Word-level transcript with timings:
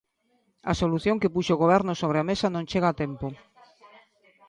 A 0.71 0.73
solución 0.81 1.19
que 1.21 1.33
puxo 1.35 1.51
o 1.55 1.61
Goberno 1.63 1.93
sobre 2.01 2.17
a 2.19 2.27
mesa 2.31 2.47
non 2.53 2.67
chega 2.71 2.87
a 2.89 2.97
tempo. 3.03 3.27